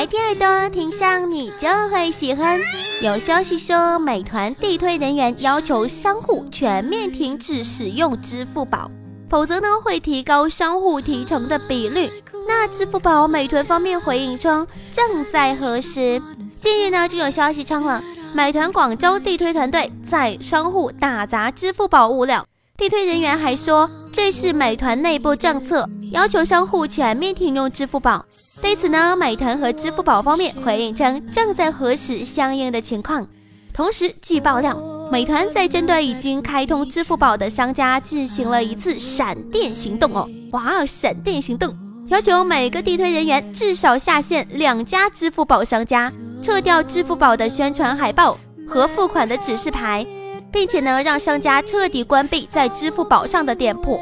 [0.00, 2.58] 爱听耳朵听上你就会喜欢。
[3.02, 8.90] 有消息说，美团地推人员要求商户全面停止使用支付宝，
[9.28, 12.10] 否则呢会提高商户提成的比率。
[12.48, 16.18] 那支付宝、美团方面回应称正在核实。
[16.62, 22.46] 近日呢就有消息称了，美团广州地推团队在商户打砸支付宝物料。
[22.78, 28.24] 地推人员还说，这是美团内部政策，要求商户全面停用支付宝。
[28.60, 33.26] 对此呢，美团和支付宝方面回应称正在核实相应的情况。
[33.72, 34.76] 同时，据爆料，
[35.10, 41.74] 美团在针对已经开通支付宝的商家进行了一次闪电行动哦，哇，闪电行动，
[42.08, 48.36] 要求每个地推人员至少下线两家支付宝商家，撤掉支付宝的宣传海报
[48.68, 50.06] 和付款的指示牌。
[50.52, 54.00] 并且呢，让商家彻底关闭在支付宝上的店铺。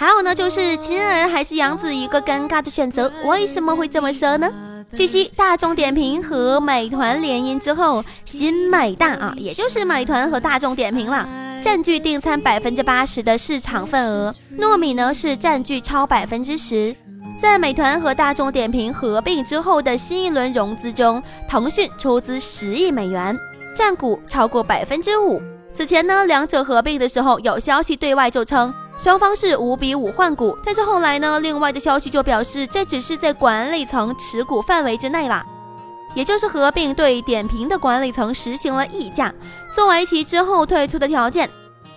[0.00, 3.12] 还有呢，就是亲儿还是杨子一个尴尬的选择。
[3.22, 4.50] 为什么会这么说呢？
[4.94, 11.28] 据悉，大众点评和美团联姻之后，新美大啊，也就是美团和大众点评了，
[11.62, 14.34] 占据订餐百分之八十的市场份额。
[14.58, 16.96] 糯米呢是占据超百分之十。
[17.38, 23.36] 在美团和大众点评合并之后的新一轮融资中，腾讯出资十亿美元。
[23.76, 25.42] 占股超过百分之五。
[25.74, 35.42] 此前呢，两者合并的时候，有消息对外就称双方是五比五换股，但是后来呢，另外的消息就表示这只是在管理层持股范围之内啦，
[36.14, 39.34] 也就是合并对点评的管理层实行了溢价，
[39.74, 41.48] 作为其之后退出的条件。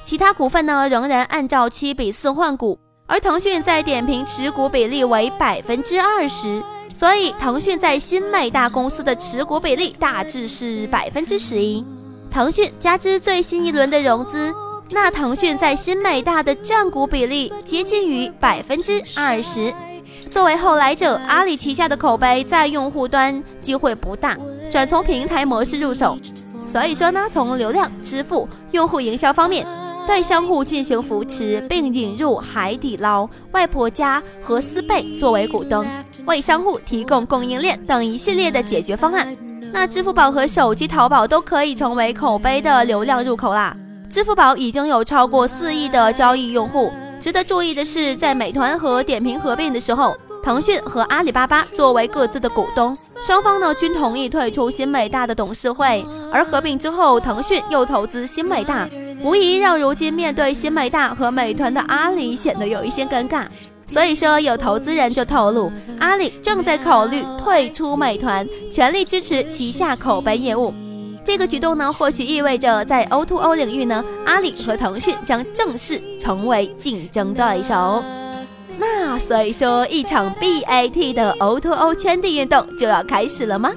[0.06, 6.64] 其他股份呢，仍然按照七比四换股，而腾讯在点评持股比例为百分之二十。
[6.94, 11.84] 所以，腾讯在新美大公司的持股比例大致是百分之十一。
[12.30, 14.54] 腾讯加之最新一轮的融资，
[14.94, 19.74] 那腾讯在新美大的占股比例接近于百分之二十。
[20.30, 24.38] 作为后来者，阿里旗下的口碑在用户端机会不大，
[24.70, 26.16] 转从平台模式入手。
[26.68, 29.66] 所以说呢，从流量、支付、用户营销方面。
[30.06, 35.88] 对商户进行扶持，并引入海底捞、外婆家和思贝作为股东，
[36.26, 39.36] 为商户提供供应链等一系列的解决方案。
[39.72, 43.76] 那支付宝和手机淘宝都可以成为口碑的流量入口啦。
[44.14, 46.94] 支付宝已经有超过四亿的交易用户。
[47.20, 56.06] 值得注意的是，在美团和点评合并的时候，腾讯和阿里巴巴作为各自的股东，双方呢均同意退出新美大的董事会。
[56.32, 58.88] 而合并之后，腾讯又投资新美大。
[59.24, 63.48] 无疑让如今面对新美大和美团的阿里显得有一些尴尬。
[63.88, 70.72] 所以说，有投资人就透露，阿里正在考虑退出美团，全力支持旗下口碑业务。
[71.26, 78.04] 这个举动呢，或许意味着在 O2O 领域呢，阿里和腾讯将正式成为竞争对手。
[78.78, 83.72] 那所以说，一场 BAT 的 O2O 圈地运动就要开始了吗？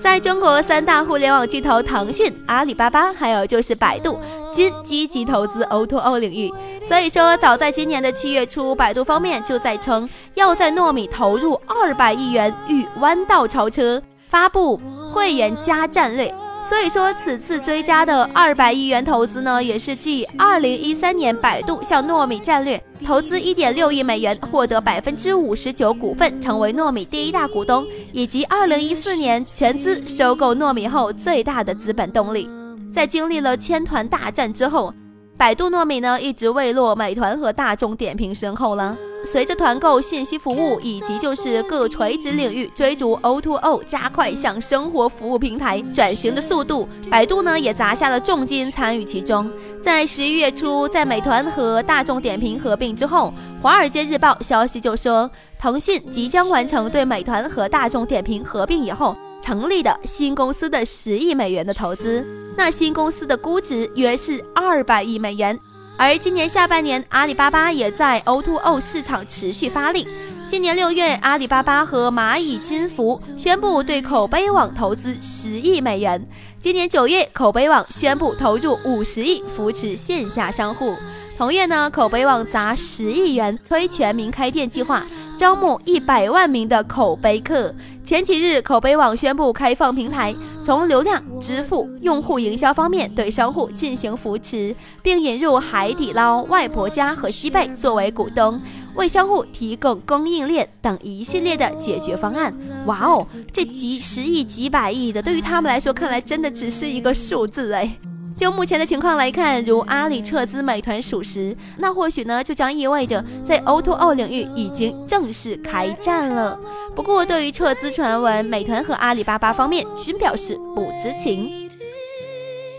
[0.00, 4.18] 在中国三大互联网巨头腾讯、阿里巴巴，还有就是百度，
[4.52, 6.52] 均积极投资 O2O 领域。
[6.84, 14.78] 所以说，早在今年的七月初，百度方面就在称要在糯米投入二百亿元与弯道超车，发布
[15.10, 16.32] 会员加战略。
[16.66, 32.48] 所以说，此次追加的二百亿元投资呢，也是继二零一三年百度向糯米战略投资一点六亿美元，获得百分之五十九股份，成为糯米第一大股东，以及二零一四年全资收购糯米后最大的资本动力。
[32.90, 34.92] 在经历了千团大战之后，
[35.36, 38.96] 百度糯米呢一直未落美团和大众点评身后了。
[39.24, 49.50] 随着团购信息服务以及就是各垂直领域追逐 O2O，加快向生活服务平台转型的速度，百度呢也砸下了重金参与其中。
[49.82, 62.22] 在十一月初，在美团和大众点评合并之后，《华尔街日报》消息就说，腾讯即将完成对美团和大众点评合并以后成立的新公司的十亿美元的投资，
[62.56, 65.58] 那新公司的估值约是二百亿美元。
[65.96, 70.06] 而今年下半年，阿里巴巴也在 O2O 市场持续发力。
[70.46, 76.28] 今年六月，阿里巴巴和蚂蚁金服宣布对口碑网投资十亿美元。
[76.60, 80.96] 今年九月，口碑网宣布投入五十亿扶持线下商户。
[81.36, 85.04] 同月呢，口碑网砸十亿元推全民开店计划，
[85.36, 87.74] 招募一百万名的口碑客。
[88.04, 98.60] 前几日，口碑网宣布开放平台，从流量、支付、用户营销方面对商户进行扶持，并引入海底捞、外婆家和西贝作为股东，
[98.94, 102.54] 为商户提供供应链等一系列的解决方案。
[102.86, 107.98] 哇哦，这几十亿、几百亿的，对于他们来说，看来真的只是一个数字哎。
[108.36, 116.58] 就目前的情况来看，如阿里撤资美团属实，那或许呢就将意味着在 O2O 领域已经正式开战了。
[116.96, 121.70] 不过，对于撤资传闻，美团和阿里巴巴方面均表示不知情。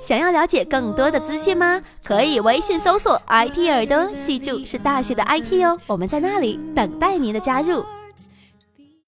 [0.02, 1.81] 想要了解更多的资讯吗？
[2.04, 7.84] 可以微信搜索 IT 耳朵，记住是大写的 IT 哦，我们在那里等待您的加入。